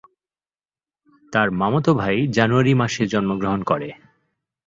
[1.33, 3.89] তার মামাতো ভাই জানুয়ারি মাসে জন্মগ্রহণ করে।